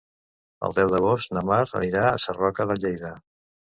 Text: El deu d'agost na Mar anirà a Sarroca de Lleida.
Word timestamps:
El 0.67 0.73
deu 0.77 0.87
d'agost 0.93 1.35
na 1.39 1.45
Mar 1.49 1.59
anirà 1.81 2.07
a 2.09 2.17
Sarroca 2.25 2.67
de 2.73 2.79
Lleida. 2.85 3.13